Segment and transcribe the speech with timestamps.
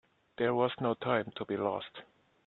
[0.39, 2.01] There was no time to be lost.